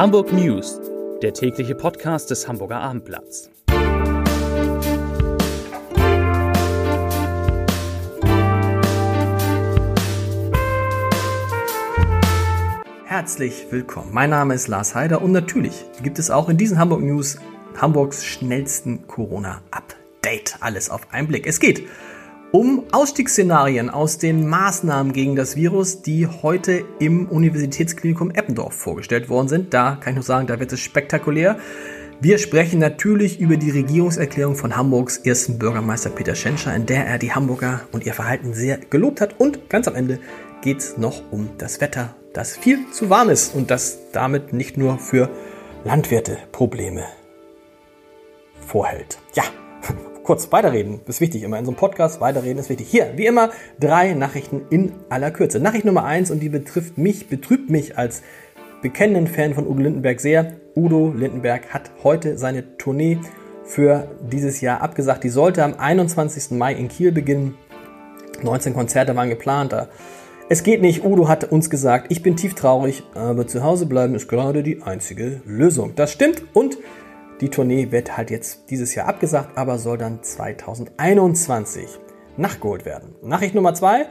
Hamburg 0.00 0.32
News, 0.32 0.80
der 1.20 1.34
tägliche 1.34 1.74
Podcast 1.74 2.30
des 2.30 2.48
Hamburger 2.48 2.80
Abendblatts. 2.80 3.50
Herzlich 13.04 13.66
willkommen. 13.68 14.08
Mein 14.10 14.30
Name 14.30 14.54
ist 14.54 14.68
Lars 14.68 14.94
Heider 14.94 15.20
und 15.20 15.32
natürlich 15.32 15.84
gibt 16.02 16.18
es 16.18 16.30
auch 16.30 16.48
in 16.48 16.56
diesen 16.56 16.78
Hamburg 16.78 17.02
News 17.02 17.36
Hamburgs 17.76 18.24
schnellsten 18.24 19.06
Corona-Update. 19.06 20.56
Alles 20.60 20.88
auf 20.88 21.12
einen 21.12 21.28
Blick. 21.28 21.46
Es 21.46 21.60
geht 21.60 21.86
um 22.52 22.84
Ausstiegsszenarien 22.90 23.90
aus 23.90 24.18
den 24.18 24.48
Maßnahmen 24.48 25.12
gegen 25.12 25.36
das 25.36 25.56
Virus, 25.56 26.02
die 26.02 26.26
heute 26.26 26.84
im 26.98 27.28
Universitätsklinikum 27.28 28.30
Eppendorf 28.30 28.74
vorgestellt 28.74 29.28
worden 29.28 29.48
sind. 29.48 29.72
Da 29.72 29.96
kann 30.00 30.12
ich 30.12 30.16
nur 30.16 30.24
sagen, 30.24 30.46
da 30.46 30.58
wird 30.58 30.72
es 30.72 30.80
spektakulär. 30.80 31.58
Wir 32.20 32.38
sprechen 32.38 32.80
natürlich 32.80 33.40
über 33.40 33.56
die 33.56 33.70
Regierungserklärung 33.70 34.54
von 34.54 34.76
Hamburgs 34.76 35.16
ersten 35.18 35.58
Bürgermeister 35.58 36.10
Peter 36.10 36.34
Schenscher, 36.34 36.74
in 36.74 36.86
der 36.86 37.06
er 37.06 37.18
die 37.18 37.32
Hamburger 37.32 37.82
und 37.92 38.04
ihr 38.04 38.14
Verhalten 38.14 38.52
sehr 38.52 38.76
gelobt 38.78 39.20
hat. 39.20 39.38
Und 39.38 39.70
ganz 39.70 39.88
am 39.88 39.94
Ende 39.94 40.18
geht 40.60 40.78
es 40.78 40.98
noch 40.98 41.22
um 41.30 41.50
das 41.56 41.80
Wetter, 41.80 42.14
das 42.34 42.56
viel 42.56 42.90
zu 42.90 43.08
warm 43.08 43.30
ist 43.30 43.54
und 43.54 43.70
das 43.70 44.10
damit 44.12 44.52
nicht 44.52 44.76
nur 44.76 44.98
für 44.98 45.30
Landwirte 45.84 46.36
Probleme 46.52 47.04
vorhält. 48.66 49.18
Ja, 49.34 49.44
kurz 50.30 50.52
weiterreden 50.52 51.00
ist 51.08 51.20
wichtig 51.20 51.42
immer 51.42 51.58
in 51.58 51.64
so 51.64 51.72
einem 51.72 51.76
Podcast. 51.76 52.20
Weiterreden 52.20 52.58
ist 52.58 52.68
wichtig. 52.68 52.86
Hier, 52.88 53.14
wie 53.16 53.26
immer, 53.26 53.50
drei 53.80 54.12
Nachrichten 54.12 54.62
in 54.70 54.92
aller 55.08 55.32
Kürze. 55.32 55.58
Nachricht 55.58 55.84
Nummer 55.84 56.04
eins 56.04 56.30
und 56.30 56.38
die 56.38 56.48
betrifft 56.48 56.98
mich, 56.98 57.26
betrübt 57.26 57.68
mich 57.68 57.98
als 57.98 58.22
bekennenden 58.80 59.26
Fan 59.26 59.54
von 59.54 59.66
Udo 59.66 59.82
Lindenberg 59.82 60.20
sehr. 60.20 60.52
Udo 60.76 61.12
Lindenberg 61.16 61.74
hat 61.74 61.90
heute 62.04 62.38
seine 62.38 62.76
Tournee 62.76 63.18
für 63.64 64.06
dieses 64.30 64.60
Jahr 64.60 64.82
abgesagt. 64.82 65.24
Die 65.24 65.30
sollte 65.30 65.64
am 65.64 65.74
21. 65.76 66.52
Mai 66.56 66.74
in 66.74 66.86
Kiel 66.86 67.10
beginnen. 67.10 67.56
19 68.40 68.72
Konzerte 68.72 69.16
waren 69.16 69.30
geplant. 69.30 69.74
Es 70.48 70.62
geht 70.62 70.80
nicht. 70.80 71.04
Udo 71.04 71.26
hat 71.26 71.42
uns 71.42 71.70
gesagt, 71.70 72.06
ich 72.08 72.22
bin 72.22 72.36
tief 72.36 72.54
traurig, 72.54 73.02
aber 73.16 73.48
zu 73.48 73.64
Hause 73.64 73.86
bleiben 73.86 74.14
ist 74.14 74.28
gerade 74.28 74.62
die 74.62 74.80
einzige 74.82 75.40
Lösung. 75.44 75.96
Das 75.96 76.12
stimmt 76.12 76.44
und 76.52 76.78
die 77.40 77.48
Tournee 77.48 77.90
wird 77.90 78.16
halt 78.16 78.30
jetzt 78.30 78.70
dieses 78.70 78.94
Jahr 78.94 79.08
abgesagt, 79.08 79.56
aber 79.56 79.78
soll 79.78 79.98
dann 79.98 80.22
2021 80.22 81.98
nachgeholt 82.36 82.84
werden. 82.84 83.14
Nachricht 83.22 83.54
Nummer 83.54 83.74
zwei. 83.74 84.06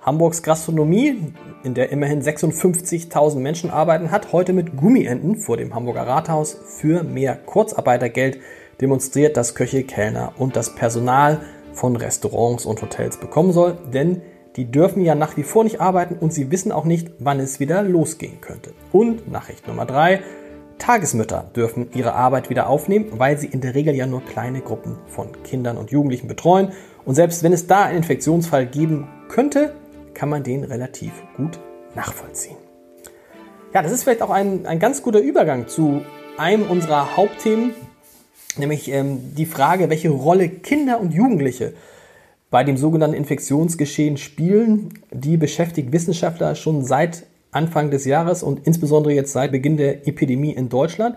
Hamburgs 0.00 0.42
Gastronomie, 0.44 1.32
in 1.64 1.74
der 1.74 1.90
immerhin 1.90 2.22
56.000 2.22 3.40
Menschen 3.40 3.70
arbeiten, 3.70 4.12
hat 4.12 4.32
heute 4.32 4.52
mit 4.52 4.76
Gummienten 4.76 5.36
vor 5.36 5.56
dem 5.56 5.74
Hamburger 5.74 6.06
Rathaus 6.06 6.56
für 6.78 7.02
mehr 7.02 7.34
Kurzarbeitergeld 7.34 8.38
demonstriert, 8.80 9.36
dass 9.36 9.56
Köche, 9.56 9.82
Kellner 9.82 10.32
und 10.38 10.54
das 10.54 10.76
Personal 10.76 11.40
von 11.72 11.96
Restaurants 11.96 12.66
und 12.66 12.82
Hotels 12.82 13.16
bekommen 13.16 13.52
soll, 13.52 13.76
denn 13.92 14.22
die 14.54 14.70
dürfen 14.70 15.04
ja 15.04 15.14
nach 15.14 15.36
wie 15.36 15.42
vor 15.42 15.64
nicht 15.64 15.80
arbeiten 15.80 16.16
und 16.18 16.32
sie 16.32 16.50
wissen 16.50 16.72
auch 16.72 16.84
nicht, 16.84 17.10
wann 17.18 17.40
es 17.40 17.58
wieder 17.58 17.82
losgehen 17.82 18.40
könnte. 18.40 18.72
Und 18.92 19.30
Nachricht 19.30 19.66
Nummer 19.66 19.86
drei: 19.86 20.20
Tagesmütter 20.78 21.50
dürfen 21.54 21.88
ihre 21.94 22.14
Arbeit 22.14 22.50
wieder 22.50 22.68
aufnehmen, 22.68 23.06
weil 23.12 23.38
sie 23.38 23.46
in 23.46 23.60
der 23.60 23.74
Regel 23.74 23.94
ja 23.94 24.06
nur 24.06 24.24
kleine 24.24 24.60
Gruppen 24.60 24.98
von 25.06 25.42
Kindern 25.42 25.78
und 25.78 25.90
Jugendlichen 25.90 26.28
betreuen. 26.28 26.72
Und 27.04 27.14
selbst 27.14 27.42
wenn 27.42 27.52
es 27.52 27.66
da 27.66 27.84
einen 27.84 27.98
Infektionsfall 27.98 28.66
geben 28.66 29.08
könnte, 29.28 29.74
kann 30.14 30.28
man 30.28 30.42
den 30.42 30.64
relativ 30.64 31.12
gut 31.36 31.58
nachvollziehen. 31.94 32.56
Ja, 33.74 33.82
das 33.82 33.92
ist 33.92 34.04
vielleicht 34.04 34.22
auch 34.22 34.30
ein, 34.30 34.66
ein 34.66 34.78
ganz 34.78 35.02
guter 35.02 35.18
Übergang 35.18 35.68
zu 35.68 36.02
einem 36.38 36.62
unserer 36.70 37.16
Hauptthemen, 37.16 37.74
nämlich 38.56 38.90
ähm, 38.90 39.34
die 39.34 39.46
Frage, 39.46 39.90
welche 39.90 40.10
Rolle 40.10 40.48
Kinder 40.48 41.00
und 41.00 41.12
Jugendliche 41.12 41.74
bei 42.50 42.64
dem 42.64 42.76
sogenannten 42.76 43.16
Infektionsgeschehen 43.16 44.16
spielen. 44.16 44.94
Die 45.10 45.36
beschäftigt 45.36 45.92
Wissenschaftler 45.92 46.54
schon 46.54 46.84
seit 46.84 47.24
Anfang 47.56 47.90
des 47.90 48.04
Jahres 48.04 48.42
und 48.42 48.66
insbesondere 48.66 49.14
jetzt 49.14 49.32
seit 49.32 49.50
Beginn 49.50 49.76
der 49.76 50.06
Epidemie 50.06 50.52
in 50.52 50.68
Deutschland. 50.68 51.16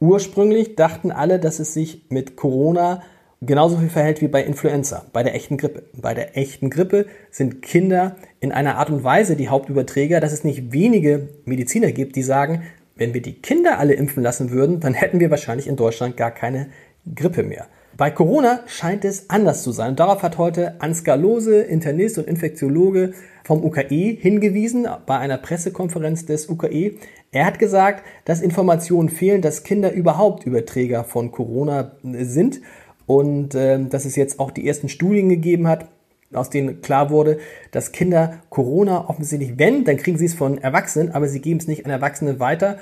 Ursprünglich 0.00 0.74
dachten 0.74 1.12
alle, 1.12 1.38
dass 1.38 1.60
es 1.60 1.74
sich 1.74 2.06
mit 2.08 2.36
Corona 2.36 3.02
genauso 3.42 3.76
viel 3.76 3.90
verhält 3.90 4.22
wie 4.22 4.28
bei 4.28 4.42
Influenza, 4.42 5.04
bei 5.12 5.22
der 5.22 5.34
echten 5.34 5.58
Grippe. 5.58 5.84
Bei 5.92 6.14
der 6.14 6.36
echten 6.36 6.70
Grippe 6.70 7.06
sind 7.30 7.62
Kinder 7.62 8.16
in 8.40 8.52
einer 8.52 8.76
Art 8.76 8.90
und 8.90 9.04
Weise 9.04 9.36
die 9.36 9.48
Hauptüberträger, 9.48 10.20
dass 10.20 10.32
es 10.32 10.44
nicht 10.44 10.72
wenige 10.72 11.28
Mediziner 11.44 11.92
gibt, 11.92 12.16
die 12.16 12.22
sagen, 12.22 12.62
wenn 12.96 13.12
wir 13.12 13.22
die 13.22 13.34
Kinder 13.34 13.78
alle 13.78 13.94
impfen 13.94 14.22
lassen 14.22 14.50
würden, 14.50 14.80
dann 14.80 14.94
hätten 14.94 15.20
wir 15.20 15.30
wahrscheinlich 15.30 15.66
in 15.66 15.76
Deutschland 15.76 16.16
gar 16.16 16.30
keine 16.30 16.68
Grippe 17.14 17.42
mehr. 17.42 17.66
Bei 17.96 18.10
Corona 18.10 18.60
scheint 18.66 19.04
es 19.04 19.30
anders 19.30 19.62
zu 19.62 19.70
sein. 19.70 19.94
Darauf 19.94 20.24
hat 20.24 20.36
heute 20.36 20.80
Ansgar 20.80 21.16
Lose, 21.16 21.62
Internist 21.62 22.18
und 22.18 22.26
Infektiologe 22.26 23.12
vom 23.44 23.64
UKE 23.64 24.16
hingewiesen 24.20 24.88
bei 25.06 25.18
einer 25.18 25.38
Pressekonferenz 25.38 26.26
des 26.26 26.48
UKE. 26.48 26.96
Er 27.30 27.46
hat 27.46 27.60
gesagt, 27.60 28.04
dass 28.24 28.40
Informationen 28.40 29.10
fehlen, 29.10 29.42
dass 29.42 29.62
Kinder 29.62 29.92
überhaupt 29.92 30.44
Überträger 30.44 31.04
von 31.04 31.30
Corona 31.30 31.92
sind 32.02 32.62
und 33.06 33.54
äh, 33.54 33.84
dass 33.84 34.06
es 34.06 34.16
jetzt 34.16 34.40
auch 34.40 34.50
die 34.50 34.66
ersten 34.66 34.88
Studien 34.88 35.28
gegeben 35.28 35.68
hat, 35.68 35.86
aus 36.32 36.50
denen 36.50 36.80
klar 36.80 37.10
wurde, 37.10 37.38
dass 37.70 37.92
Kinder 37.92 38.40
Corona 38.50 39.08
offensichtlich, 39.08 39.56
wenn, 39.56 39.84
dann 39.84 39.98
kriegen 39.98 40.18
sie 40.18 40.26
es 40.26 40.34
von 40.34 40.58
Erwachsenen, 40.58 41.12
aber 41.12 41.28
sie 41.28 41.40
geben 41.40 41.60
es 41.60 41.68
nicht 41.68 41.84
an 41.84 41.92
Erwachsene 41.92 42.40
weiter. 42.40 42.78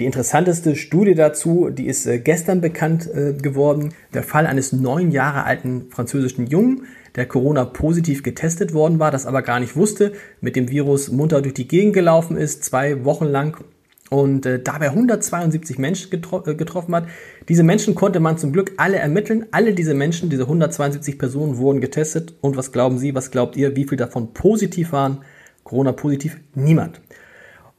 Die 0.00 0.06
interessanteste 0.06 0.76
Studie 0.76 1.14
dazu, 1.14 1.68
die 1.68 1.86
ist 1.86 2.06
äh, 2.06 2.18
gestern 2.18 2.62
bekannt 2.62 3.06
äh, 3.06 3.34
geworden. 3.34 3.92
Der 4.14 4.22
Fall 4.22 4.46
eines 4.46 4.72
neun 4.72 5.10
Jahre 5.10 5.44
alten 5.44 5.90
französischen 5.90 6.46
Jungen, 6.46 6.86
der 7.16 7.26
Corona 7.26 7.66
positiv 7.66 8.22
getestet 8.22 8.72
worden 8.72 8.98
war, 8.98 9.10
das 9.10 9.26
aber 9.26 9.42
gar 9.42 9.60
nicht 9.60 9.76
wusste, 9.76 10.12
mit 10.40 10.56
dem 10.56 10.70
Virus 10.70 11.10
munter 11.10 11.42
durch 11.42 11.52
die 11.52 11.68
Gegend 11.68 11.92
gelaufen 11.92 12.38
ist, 12.38 12.64
zwei 12.64 13.04
Wochen 13.04 13.26
lang 13.26 13.62
und 14.08 14.46
äh, 14.46 14.58
dabei 14.58 14.86
172 14.86 15.76
Menschen 15.76 16.08
getro 16.08 16.40
getroffen 16.40 16.94
hat. 16.94 17.06
Diese 17.50 17.62
Menschen 17.62 17.94
konnte 17.94 18.20
man 18.20 18.38
zum 18.38 18.52
Glück 18.54 18.72
alle 18.78 18.96
ermitteln. 18.96 19.48
Alle 19.50 19.74
diese 19.74 19.92
Menschen, 19.92 20.30
diese 20.30 20.44
172 20.44 21.18
Personen 21.18 21.58
wurden 21.58 21.82
getestet. 21.82 22.32
Und 22.40 22.56
was 22.56 22.72
glauben 22.72 22.96
Sie, 22.96 23.14
was 23.14 23.30
glaubt 23.30 23.54
ihr, 23.54 23.76
wie 23.76 23.86
viel 23.86 23.98
davon 23.98 24.32
positiv 24.32 24.92
waren? 24.92 25.18
Corona 25.62 25.92
positiv? 25.92 26.38
Niemand. 26.54 27.02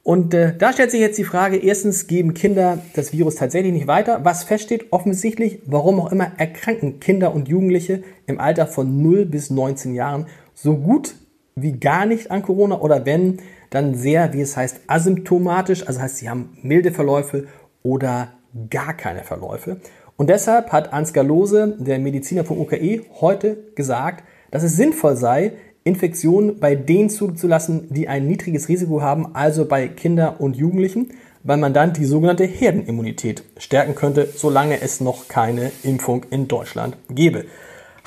Und 0.04 0.34
äh, 0.34 0.56
da 0.56 0.72
stellt 0.72 0.90
sich 0.90 1.00
jetzt 1.00 1.18
die 1.18 1.24
Frage, 1.24 1.56
erstens 1.56 2.08
geben 2.08 2.34
Kinder 2.34 2.78
das 2.94 3.12
Virus 3.12 3.36
tatsächlich 3.36 3.72
nicht 3.72 3.86
weiter. 3.86 4.24
Was 4.24 4.42
feststeht, 4.42 4.86
offensichtlich, 4.90 5.60
warum 5.66 6.00
auch 6.00 6.10
immer, 6.10 6.32
erkranken 6.38 6.98
Kinder 6.98 7.32
und 7.32 7.48
Jugendliche 7.48 8.02
im 8.26 8.40
Alter 8.40 8.66
von 8.66 9.00
0 9.00 9.26
bis 9.26 9.50
19 9.50 9.94
Jahren 9.94 10.26
so 10.54 10.76
gut 10.76 11.14
wie 11.54 11.72
gar 11.72 12.06
nicht 12.06 12.30
an 12.30 12.42
Corona 12.42 12.80
oder 12.80 13.06
wenn, 13.06 13.38
dann 13.70 13.94
sehr, 13.94 14.32
wie 14.32 14.40
es 14.40 14.56
heißt, 14.56 14.80
asymptomatisch, 14.86 15.86
also 15.86 16.00
heißt, 16.00 16.16
sie 16.16 16.28
haben 16.28 16.56
milde 16.62 16.92
Verläufe 16.92 17.46
oder 17.82 18.32
gar 18.70 18.94
keine 18.94 19.22
Verläufe. 19.22 19.78
Und 20.16 20.30
deshalb 20.30 20.72
hat 20.72 20.92
Ansgar 20.92 21.24
Lose, 21.24 21.76
der 21.78 21.98
Mediziner 21.98 22.44
vom 22.44 22.60
UKE, 22.60 23.02
heute 23.20 23.56
gesagt, 23.74 24.24
dass 24.50 24.62
es 24.62 24.76
sinnvoll 24.76 25.16
sei, 25.16 25.52
Infektionen 25.84 26.58
bei 26.58 26.74
denen 26.74 27.10
zuzulassen, 27.10 27.88
die 27.90 28.08
ein 28.08 28.26
niedriges 28.26 28.68
Risiko 28.68 29.02
haben, 29.02 29.34
also 29.34 29.64
bei 29.64 29.88
Kindern 29.88 30.36
und 30.36 30.56
Jugendlichen, 30.56 31.10
weil 31.42 31.56
man 31.56 31.74
dann 31.74 31.92
die 31.92 32.04
sogenannte 32.04 32.44
Herdenimmunität 32.44 33.42
stärken 33.56 33.94
könnte, 33.94 34.28
solange 34.34 34.80
es 34.80 35.00
noch 35.00 35.28
keine 35.28 35.72
Impfung 35.82 36.24
in 36.30 36.46
Deutschland 36.46 36.96
gäbe. 37.10 37.46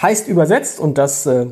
Heißt 0.02 0.28
übersetzt, 0.28 0.80
und 0.80 0.98
das 0.98 1.26
äh, 1.26 1.48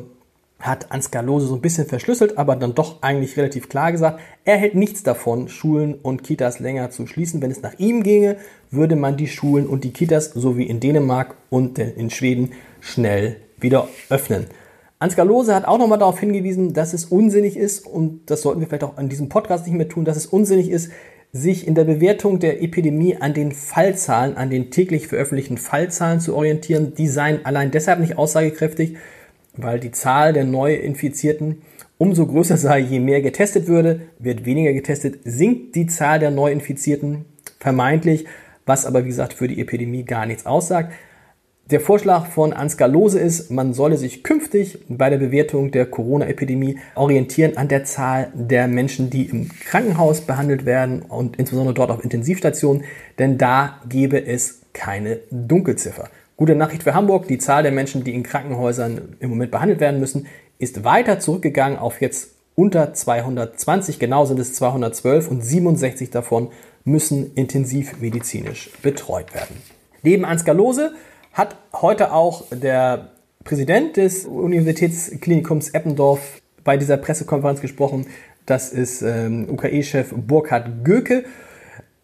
hat 0.60 0.90
Ansgar 0.92 1.22
Lose 1.22 1.46
so 1.46 1.54
ein 1.54 1.60
bisschen 1.60 1.86
verschlüsselt, 1.86 2.38
aber 2.38 2.56
dann 2.56 2.74
doch 2.74 3.02
eigentlich 3.02 3.36
relativ 3.36 3.68
klar 3.68 3.92
gesagt, 3.92 4.20
er 4.46 4.56
hält 4.56 4.74
nichts 4.74 5.02
davon, 5.02 5.48
Schulen 5.48 5.94
und 5.94 6.22
Kitas 6.22 6.58
länger 6.58 6.90
zu 6.90 7.06
schließen. 7.06 7.42
Wenn 7.42 7.50
es 7.50 7.60
nach 7.60 7.78
ihm 7.78 8.02
ginge, 8.02 8.36
würde 8.70 8.96
man 8.96 9.18
die 9.18 9.28
Schulen 9.28 9.66
und 9.66 9.84
die 9.84 9.92
Kitas, 9.92 10.32
so 10.32 10.56
wie 10.56 10.64
in 10.64 10.80
Dänemark 10.80 11.36
und 11.50 11.78
in 11.78 12.08
Schweden, 12.08 12.52
schnell 12.80 13.36
wieder 13.58 13.88
öffnen. 14.08 14.46
Ansgar 15.04 15.26
Lose 15.26 15.54
hat 15.54 15.66
auch 15.66 15.76
nochmal 15.78 15.98
darauf 15.98 16.18
hingewiesen, 16.18 16.72
dass 16.72 16.94
es 16.94 17.04
unsinnig 17.04 17.58
ist, 17.58 17.86
und 17.86 18.22
das 18.30 18.40
sollten 18.40 18.60
wir 18.60 18.66
vielleicht 18.66 18.84
auch 18.84 18.96
an 18.96 19.10
diesem 19.10 19.28
Podcast 19.28 19.66
nicht 19.66 19.76
mehr 19.76 19.88
tun, 19.88 20.06
dass 20.06 20.16
es 20.16 20.24
unsinnig 20.24 20.70
ist, 20.70 20.90
sich 21.30 21.66
in 21.66 21.74
der 21.74 21.84
Bewertung 21.84 22.38
der 22.38 22.62
Epidemie 22.62 23.16
an 23.16 23.34
den 23.34 23.52
Fallzahlen, 23.52 24.38
an 24.38 24.48
den 24.48 24.70
täglich 24.70 25.08
veröffentlichten 25.08 25.58
Fallzahlen 25.58 26.20
zu 26.20 26.34
orientieren. 26.34 26.94
Die 26.94 27.08
seien 27.08 27.44
allein 27.44 27.70
deshalb 27.70 28.00
nicht 28.00 28.16
aussagekräftig, 28.16 28.96
weil 29.56 29.78
die 29.78 29.90
Zahl 29.90 30.32
der 30.32 30.44
Neuinfizierten 30.44 31.62
umso 31.98 32.26
größer 32.26 32.56
sei, 32.56 32.78
je 32.78 33.00
mehr 33.00 33.20
getestet 33.20 33.66
würde, 33.66 34.00
wird 34.18 34.46
weniger 34.46 34.72
getestet, 34.72 35.18
sinkt 35.24 35.74
die 35.74 35.86
Zahl 35.86 36.18
der 36.18 36.30
Neuinfizierten 36.30 37.26
vermeintlich, 37.60 38.24
was 38.64 38.86
aber 38.86 39.04
wie 39.04 39.08
gesagt 39.08 39.34
für 39.34 39.48
die 39.48 39.60
Epidemie 39.60 40.04
gar 40.04 40.24
nichts 40.24 40.46
aussagt. 40.46 40.92
Der 41.70 41.80
Vorschlag 41.80 42.26
von 42.26 42.52
Ansgar 42.52 42.88
Lose 42.88 43.18
ist, 43.18 43.50
man 43.50 43.72
solle 43.72 43.96
sich 43.96 44.22
künftig 44.22 44.80
bei 44.86 45.08
der 45.08 45.16
Bewertung 45.16 45.70
der 45.70 45.86
Corona-Epidemie 45.86 46.78
orientieren 46.94 47.56
an 47.56 47.68
der 47.68 47.84
Zahl 47.84 48.30
der 48.34 48.68
Menschen, 48.68 49.08
die 49.08 49.24
im 49.24 49.48
Krankenhaus 49.48 50.20
behandelt 50.20 50.66
werden 50.66 51.00
und 51.00 51.36
insbesondere 51.36 51.72
dort 51.72 51.90
auf 51.90 52.04
Intensivstationen, 52.04 52.84
denn 53.18 53.38
da 53.38 53.80
gäbe 53.88 54.26
es 54.26 54.60
keine 54.74 55.20
Dunkelziffer. 55.30 56.10
Gute 56.36 56.54
Nachricht 56.54 56.82
für 56.82 56.92
Hamburg, 56.92 57.28
die 57.28 57.38
Zahl 57.38 57.62
der 57.62 57.72
Menschen, 57.72 58.04
die 58.04 58.12
in 58.12 58.24
Krankenhäusern 58.24 59.16
im 59.20 59.30
Moment 59.30 59.50
behandelt 59.50 59.80
werden 59.80 60.00
müssen, 60.00 60.26
ist 60.58 60.84
weiter 60.84 61.18
zurückgegangen 61.18 61.78
auf 61.78 62.02
jetzt 62.02 62.32
unter 62.56 62.92
220, 62.92 63.98
genau 63.98 64.26
sind 64.26 64.38
es 64.38 64.52
212 64.52 65.30
und 65.30 65.42
67 65.42 66.10
davon 66.10 66.48
müssen 66.84 67.32
intensivmedizinisch 67.34 68.70
betreut 68.82 69.34
werden. 69.34 69.56
Neben 70.02 70.26
Ansgar 70.26 70.54
Lose 70.54 70.92
hat 71.34 71.56
heute 71.74 72.12
auch 72.12 72.44
der 72.50 73.10
Präsident 73.42 73.98
des 73.98 74.24
Universitätsklinikums 74.24 75.70
Eppendorf 75.70 76.40
bei 76.62 76.78
dieser 76.78 76.96
Pressekonferenz 76.96 77.60
gesprochen. 77.60 78.06
Das 78.46 78.72
ist 78.72 79.02
ähm, 79.02 79.48
UKE-Chef 79.50 80.14
Burkhard 80.16 80.84
Göke. 80.84 81.24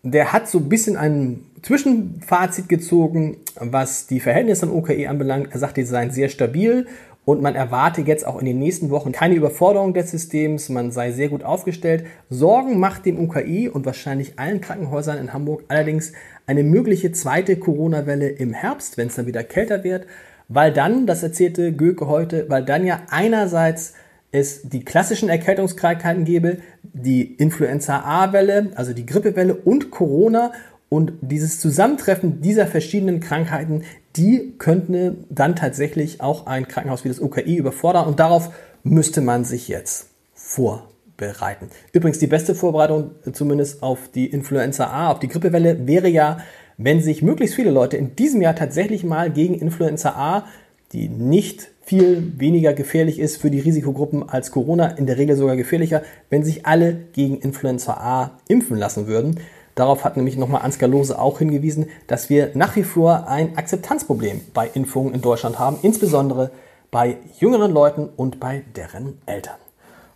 Der 0.03 0.33
hat 0.33 0.49
so 0.49 0.59
ein 0.59 0.69
bisschen 0.69 0.97
ein 0.97 1.45
Zwischenfazit 1.63 2.69
gezogen, 2.69 3.37
was 3.55 4.07
die 4.07 4.21
Verhältnisse 4.21 4.67
an 4.67 4.73
UKE 4.73 5.09
anbelangt. 5.09 5.49
Er 5.53 5.59
sagt, 5.59 5.77
die 5.77 5.85
seien 5.85 6.11
sehr 6.11 6.29
stabil 6.29 6.87
und 7.31 7.43
man 7.43 7.55
erwarte 7.55 8.01
jetzt 8.01 8.27
auch 8.27 8.41
in 8.41 8.45
den 8.45 8.59
nächsten 8.59 8.91
Wochen 8.91 9.13
keine 9.13 9.37
Überforderung 9.37 9.95
des 9.95 10.11
Systems. 10.11 10.69
Man 10.69 10.91
sei 10.91 11.13
sehr 11.13 11.29
gut 11.29 11.45
aufgestellt. 11.45 12.05
Sorgen 12.29 12.81
macht 12.81 13.07
dem 13.07 13.21
UKI 13.21 13.69
und 13.69 13.87
wahrscheinlich 13.87 14.37
allen 14.41 14.61
Krankenhäusern 14.61 15.17
in 15.17 15.33
Hamburg 15.33 15.63
allerdings 15.69 16.13
eine 16.49 16.65
mögliche 16.65 17.13
zweite 17.13 17.55
Corona-Welle 17.55 18.29
im 18.31 18.53
Herbst, 18.53 18.99
wenn 18.99 19.07
es 19.07 19.15
dann 19.15 19.27
wieder 19.27 19.45
kälter 19.45 19.85
wird, 19.85 20.07
weil 20.49 20.73
dann, 20.73 21.07
das 21.07 21.23
erzählte 21.23 21.73
Göke 21.73 22.09
heute, 22.09 22.47
weil 22.49 22.65
dann 22.65 22.85
ja 22.85 23.03
einerseits 23.11 23.95
es 24.33 24.63
die 24.63 24.85
klassischen 24.85 25.29
Erkältungskrankheiten 25.29 26.25
gäbe, 26.25 26.57
die 26.83 27.33
Influenza-A-Welle, 27.35 28.73
also 28.75 28.93
die 28.93 29.07
Grippewelle 29.07 29.55
und 29.55 29.93
Corona 29.93 30.51
und 30.89 31.13
dieses 31.21 31.61
Zusammentreffen 31.61 32.41
dieser 32.41 32.67
verschiedenen 32.67 33.21
Krankheiten, 33.21 33.85
die 34.17 34.55
könnten 34.59 35.25
dann 35.31 35.57
tatsächlich 35.57 36.21
auch 36.21 36.47
ein 36.47 36.67
Krankenhaus 36.67 37.05
wie 37.05 37.09
das 37.09 37.21
UKI 37.21 37.57
überfordern 37.57 38.07
und 38.07 38.21
darauf 38.21 38.51
müsste 38.83 39.21
man 39.21 39.45
sich 39.45 39.69
jetzt 39.69 40.09
vorbereiten. 40.35 41.69
Übrigens 41.93 42.19
die 42.19 42.27
beste 42.27 42.55
Vorbereitung 42.55 43.13
zumindest 43.33 43.83
auf 43.83 44.09
die 44.15 44.27
Influenza 44.27 44.87
A, 44.87 45.13
auf 45.13 45.21
die 45.21 45.29
Grippewelle 45.29 45.87
wäre 45.87 46.09
ja, 46.09 46.39
wenn 46.77 47.01
sich 47.03 47.23
möglichst 47.23 47.55
viele 47.55 47.71
Leute 47.71 47.97
in 47.97 48.17
diesem 48.17 48.41
Jahr 48.41 48.55
tatsächlich 48.57 49.05
mal 49.05 49.31
gegen 49.31 49.55
Influenza 49.55 50.11
A, 50.11 50.47
die 50.93 51.09
nicht 51.09 51.69
viel 51.83 52.33
weniger 52.39 52.73
gefährlich 52.73 53.19
ist 53.19 53.37
für 53.37 53.51
die 53.51 53.61
Risikogruppen 53.61 54.29
als 54.29 54.51
Corona, 54.51 54.87
in 54.87 55.07
der 55.07 55.19
Regel 55.19 55.37
sogar 55.37 55.57
gefährlicher, 55.57 56.03
wenn 56.31 56.45
sich 56.45 56.67
alle 56.67 56.97
gegen 57.13 57.39
Influenza 57.39 57.95
A 57.95 58.39
impfen 58.49 58.77
lassen 58.77 59.07
würden. 59.07 59.41
Darauf 59.75 60.05
hat 60.05 60.17
nämlich 60.17 60.37
nochmal 60.37 60.63
Ansgar 60.63 60.89
Lose 60.89 61.19
auch 61.19 61.39
hingewiesen, 61.39 61.87
dass 62.07 62.29
wir 62.29 62.51
nach 62.55 62.77
wie 62.77 62.83
vor 62.83 63.29
ein 63.29 63.57
Akzeptanzproblem 63.57 64.41
bei 64.53 64.69
Impfungen 64.75 65.15
in 65.15 65.21
Deutschland 65.21 65.59
haben, 65.59 65.79
insbesondere 65.83 66.51
bei 66.91 67.19
jüngeren 67.39 67.73
Leuten 67.73 68.09
und 68.17 68.41
bei 68.41 68.65
deren 68.77 69.19
Eltern. 69.27 69.57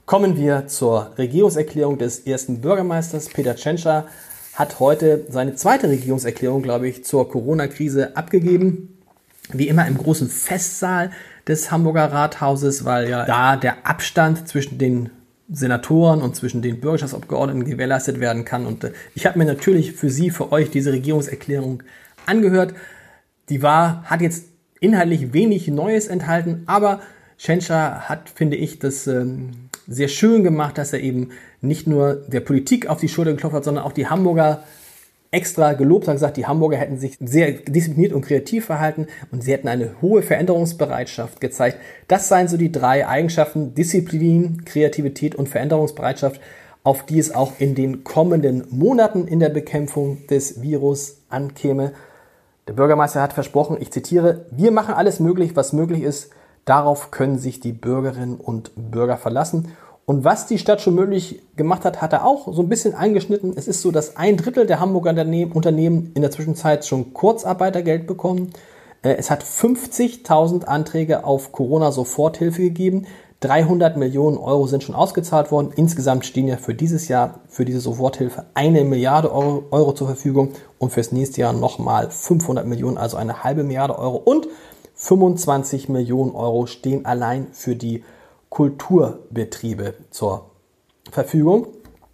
Kommen 0.07 0.37
wir 0.37 0.67
zur 0.67 1.13
Regierungserklärung 1.17 1.99
des 1.99 2.21
ersten 2.21 2.61
Bürgermeisters. 2.61 3.29
Peter 3.29 3.57
Tschentscher 3.57 4.07
hat 4.55 4.81
heute 4.81 5.25
seine 5.31 5.55
zweite 5.55 5.89
Regierungserklärung, 5.89 6.63
glaube 6.63 6.89
ich, 6.89 7.05
zur 7.05 7.29
Corona-Krise 7.29 8.17
abgegeben. 8.17 8.99
Wie 9.53 9.69
immer 9.69 9.87
im 9.87 9.97
großen 9.97 10.29
Festsaal 10.29 11.11
des 11.47 11.71
Hamburger 11.71 12.13
Rathauses, 12.13 12.85
weil 12.85 13.09
ja 13.09 13.25
da 13.25 13.57
der 13.57 13.87
Abstand 13.87 14.49
zwischen 14.49 14.79
den 14.79 15.11
Senatoren 15.51 16.23
und 16.23 16.37
zwischen 16.37 16.63
den 16.63 16.81
Bürgerschaftsabgeordneten 16.81 17.65
gewährleistet 17.65 18.21
werden 18.21 18.45
kann. 18.45 18.67
Und 18.67 18.85
äh, 18.85 18.93
ich 19.15 19.27
habe 19.27 19.39
mir 19.39 19.45
natürlich 19.45 19.93
für 19.93 20.11
Sie, 20.11 20.31
für 20.31 20.53
euch 20.53 20.71
diese 20.71 20.93
Regierungserklärung 20.93 21.83
angehört. 22.27 22.75
Die 23.49 23.63
war, 23.63 24.05
hat 24.05 24.23
jetzt 24.23 24.47
inhaltlich 24.81 25.33
wenig 25.33 25.69
Neues 25.69 26.09
enthalten, 26.09 26.63
aber 26.67 27.01
Schenscher 27.37 28.09
hat, 28.09 28.31
finde 28.31 28.57
ich, 28.57 28.79
das 28.79 29.07
ähm, 29.07 29.51
sehr 29.87 30.09
schön 30.09 30.45
gemacht, 30.45 30.79
dass 30.79 30.93
er 30.93 31.01
eben 31.01 31.31
nicht 31.61 31.87
nur 31.87 32.15
der 32.15 32.41
Politik 32.41 32.87
auf 32.87 33.01
die 33.01 33.09
Schulter 33.09 33.33
geklopft 33.33 33.57
hat, 33.57 33.65
sondern 33.65 33.85
auch 33.85 33.93
die 33.93 34.07
Hamburger 34.07 34.65
extra 35.35 35.73
gelobt, 35.73 36.07
hat 36.07 36.15
gesagt, 36.15 36.37
die 36.37 36.47
Hamburger 36.47 36.77
hätten 36.77 36.99
sich 36.99 37.19
sehr 37.21 37.53
diszipliniert 37.53 38.13
und 38.13 38.25
kreativ 38.25 38.65
verhalten 38.67 39.09
und 39.33 39.43
sie 39.43 39.53
hätten 39.53 39.69
eine 39.69 40.01
hohe 40.01 40.23
Veränderungsbereitschaft 40.23 41.41
gezeigt. 41.41 41.79
Das 42.09 42.29
seien 42.29 42.49
so 42.49 42.57
die 42.57 42.71
drei 42.71 43.07
Eigenschaften, 43.07 43.75
Disziplin, 43.75 44.65
Kreativität 44.65 45.35
und 45.35 45.49
Veränderungsbereitschaft, 45.49 46.41
auf 46.85 47.05
die 47.05 47.19
es 47.19 47.35
auch 47.35 47.55
in 47.59 47.75
den 47.75 48.05
kommenden 48.05 48.65
Monaten 48.71 49.27
in 49.27 49.41
der 49.41 49.49
Bekämpfung 49.49 50.27
des 50.29 50.63
Virus 50.63 51.19
ankäme. 51.29 51.93
Der 52.69 52.75
Bürgermeister 52.75 53.21
hat 53.21 53.33
versprochen, 53.33 53.77
ich 53.81 53.91
zitiere, 53.91 54.47
wir 54.51 54.71
machen 54.71 54.95
alles 54.95 55.19
möglich, 55.19 55.57
was 55.57 55.73
möglich 55.73 56.03
ist. 56.03 56.31
Darauf 56.65 57.11
können 57.11 57.39
sich 57.39 57.61
die 57.61 57.73
Bürgerinnen 57.73 58.37
und 58.37 58.73
Bürger 58.77 59.17
verlassen. 59.17 59.73
Und 60.07 60.25
was 60.25 60.47
die 60.47 60.59
Stadt 60.59 60.83
schon 60.83 60.95
möglich 60.95 61.41
gemacht 61.57 61.85
hat, 61.85 62.03
hat 62.03 62.13
er 62.13 62.27
auch 62.27 62.53
so 62.53 62.63
ein 62.63 62.69
bisschen 62.69 62.95
eingeschnitten. 62.95 63.55
Es 63.57 63.67
ist 63.67 63.81
so, 63.81 63.91
dass 63.91 64.17
ein 64.17 64.37
Drittel 64.37 64.67
der 64.67 64.81
Hamburger 64.81 65.11
Unternehmen 65.55 66.13
in 66.15 66.21
der 66.21 66.31
Zwischenzeit 66.31 66.85
schon 66.85 67.15
Kurzarbeitergeld 67.15 68.07
bekommen. 68.07 68.53
Äh, 69.03 69.15
es 69.15 69.31
hat 69.31 69.43
50.000 69.43 70.65
Anträge 70.65 71.25
auf 71.25 71.53
Corona-Soforthilfe 71.53 72.63
gegeben. 72.63 73.07
300 73.41 73.97
Millionen 73.97 74.39
Euro 74.39 74.67
sind 74.67 74.83
schon 74.83 74.95
ausgezahlt 74.95 75.51
worden. 75.51 75.73
Insgesamt 75.75 76.25
stehen 76.25 76.49
ja 76.49 76.57
für 76.57 76.75
dieses 76.75 77.09
Jahr 77.09 77.41
für 77.49 77.65
diese 77.65 77.81
Soforthilfe 77.81 78.45
eine 78.55 78.85
Milliarde 78.85 79.33
Euro, 79.33 79.65
Euro 79.71 79.93
zur 79.93 80.07
Verfügung 80.07 80.53
und 80.79 80.93
fürs 80.93 81.13
nächste 81.13 81.43
Jahr 81.43 81.53
nochmal 81.53 82.11
500 82.11 82.67
Millionen, 82.67 82.97
also 82.97 83.17
eine 83.17 83.45
halbe 83.45 83.65
Milliarde 83.65 83.99
Euro. 83.99 84.17
Und 84.17 84.49
25 84.95 85.89
Millionen 85.89 86.33
Euro 86.33 86.67
stehen 86.67 87.05
allein 87.05 87.49
für 87.53 87.77
die 87.77 88.05
Kulturbetriebe 88.55 89.95
zur 90.11 90.53
Verfügung. 91.11 91.67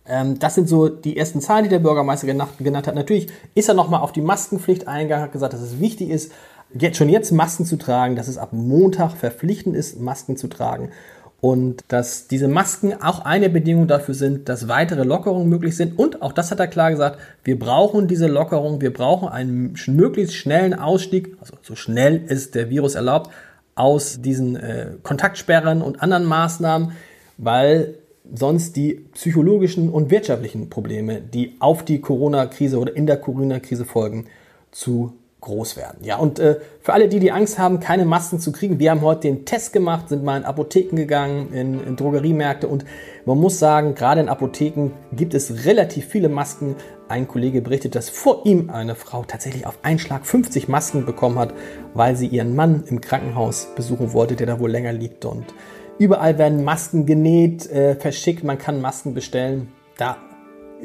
Ähm, 0.06 0.38
das 0.38 0.54
sind 0.54 0.70
so 0.70 0.88
die 0.88 1.18
ersten 1.18 1.42
Zahlen, 1.42 1.64
die 1.64 1.68
der 1.68 1.80
Bürgermeister 1.80 2.26
genannt 2.26 2.86
hat. 2.86 2.94
Natürlich 2.94 3.28
ist 3.54 3.68
er 3.68 3.74
nochmal 3.74 4.00
auf 4.00 4.12
die 4.12 4.22
Maskenpflicht 4.22 4.88
eingegangen, 4.88 5.24
hat 5.24 5.32
gesagt, 5.32 5.52
dass 5.52 5.60
es 5.60 5.80
wichtig 5.80 6.08
ist, 6.08 6.32
jetzt, 6.72 6.96
schon 6.96 7.10
jetzt 7.10 7.30
Masken 7.30 7.66
zu 7.66 7.76
tragen, 7.76 8.16
dass 8.16 8.26
es 8.26 8.38
ab 8.38 8.54
Montag 8.54 9.12
verpflichtend 9.12 9.76
ist, 9.76 10.00
Masken 10.00 10.38
zu 10.38 10.48
tragen 10.48 10.88
und 11.42 11.84
dass 11.88 12.26
diese 12.26 12.48
Masken 12.48 12.94
auch 13.02 13.26
eine 13.26 13.50
Bedingung 13.50 13.86
dafür 13.86 14.14
sind, 14.14 14.48
dass 14.48 14.66
weitere 14.66 15.04
Lockerungen 15.04 15.48
möglich 15.48 15.76
sind. 15.76 15.98
Und 15.98 16.22
auch 16.22 16.32
das 16.32 16.50
hat 16.50 16.60
er 16.60 16.68
klar 16.68 16.90
gesagt, 16.90 17.18
wir 17.44 17.58
brauchen 17.58 18.08
diese 18.08 18.28
Lockerung, 18.28 18.80
wir 18.80 18.94
brauchen 18.94 19.28
einen 19.28 19.74
möglichst 19.88 20.34
schnellen 20.34 20.72
Ausstieg, 20.72 21.36
also 21.38 21.54
so 21.62 21.74
schnell 21.76 22.24
ist 22.28 22.54
der 22.54 22.70
Virus 22.70 22.94
erlaubt, 22.94 23.30
aus 23.74 24.20
diesen 24.20 24.56
äh, 24.56 24.92
Kontaktsperren 25.02 25.82
und 25.82 26.02
anderen 26.02 26.24
Maßnahmen, 26.24 26.92
weil 27.38 27.94
sonst 28.32 28.76
die 28.76 29.06
psychologischen 29.14 29.90
und 29.90 30.10
wirtschaftlichen 30.10 30.70
Probleme, 30.70 31.20
die 31.20 31.56
auf 31.58 31.84
die 31.84 32.00
Corona-Krise 32.00 32.78
oder 32.78 32.94
in 32.94 33.06
der 33.06 33.16
Corona-Krise 33.16 33.84
folgen, 33.84 34.26
zu 34.70 35.14
groß 35.40 35.76
werden. 35.76 35.98
Ja, 36.02 36.16
und 36.16 36.38
äh, 36.38 36.56
für 36.80 36.92
alle, 36.92 37.08
die 37.08 37.18
die 37.18 37.32
Angst 37.32 37.58
haben, 37.58 37.80
keine 37.80 38.04
Masken 38.04 38.40
zu 38.40 38.52
kriegen, 38.52 38.78
wir 38.78 38.90
haben 38.90 39.00
heute 39.00 39.22
den 39.22 39.44
Test 39.44 39.72
gemacht, 39.72 40.08
sind 40.08 40.22
mal 40.22 40.36
in 40.36 40.44
Apotheken 40.44 40.96
gegangen, 40.96 41.52
in, 41.52 41.82
in 41.82 41.96
Drogeriemärkte 41.96 42.68
und 42.68 42.84
man 43.24 43.38
muss 43.38 43.58
sagen, 43.58 43.94
gerade 43.94 44.20
in 44.20 44.28
Apotheken 44.28 44.90
gibt 45.12 45.34
es 45.34 45.64
relativ 45.64 46.06
viele 46.06 46.28
Masken, 46.28 46.76
ein 47.08 47.26
Kollege 47.26 47.60
berichtet, 47.60 47.94
dass 47.94 48.08
vor 48.08 48.46
ihm 48.46 48.70
eine 48.70 48.94
Frau 48.94 49.24
tatsächlich 49.24 49.66
auf 49.66 49.78
einen 49.82 49.98
Schlag 49.98 50.26
50 50.26 50.68
Masken 50.68 51.04
bekommen 51.04 51.38
hat, 51.38 51.52
weil 51.92 52.16
sie 52.16 52.26
ihren 52.26 52.54
Mann 52.54 52.84
im 52.86 53.00
Krankenhaus 53.00 53.68
besuchen 53.74 54.12
wollte, 54.12 54.36
der 54.36 54.46
da 54.46 54.60
wohl 54.60 54.70
länger 54.70 54.92
liegt. 54.92 55.24
Und 55.24 55.46
überall 55.98 56.38
werden 56.38 56.64
Masken 56.64 57.06
genäht, 57.06 57.68
äh, 57.70 57.96
verschickt, 57.96 58.44
man 58.44 58.58
kann 58.58 58.80
Masken 58.80 59.12
bestellen. 59.12 59.72
Da 59.98 60.16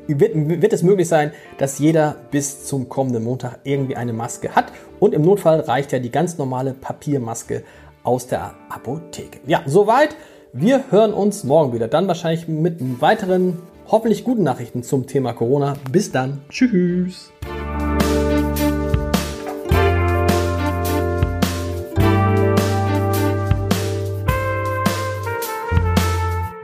wird, 0.08 0.34
wird 0.36 0.74
es 0.74 0.84
möglich 0.84 1.08
sein, 1.08 1.32
dass 1.58 1.80
jeder 1.80 2.16
bis 2.32 2.66
zum 2.66 2.90
kommenden 2.90 3.24
Montag 3.24 3.60
irgendwie 3.64 3.96
eine 3.96 4.14
Maske 4.14 4.56
hat. 4.56 4.72
Und 5.00 5.14
im 5.14 5.24
Notfall 5.24 5.62
reicht 5.62 5.92
ja 5.92 6.00
die 6.00 6.12
ganz 6.12 6.38
normale 6.38 6.74
Papiermaske 6.74 7.64
aus 8.04 8.28
der 8.28 8.56
Apotheke. 8.70 9.40
Ja, 9.46 9.64
soweit. 9.66 10.16
Wir 10.54 10.86
hören 10.90 11.14
uns 11.14 11.44
morgen 11.44 11.74
wieder. 11.74 11.90
Dann 11.90 12.08
wahrscheinlich 12.08 12.48
mit 12.48 12.78
weiteren 13.02 13.58
hoffentlich 13.88 14.24
guten 14.24 14.44
Nachrichten 14.44 14.84
zum 14.84 15.06
Thema 15.06 15.34
Corona. 15.34 15.74
Bis 15.92 16.12
dann. 16.12 16.42
Tschüss. 16.50 17.34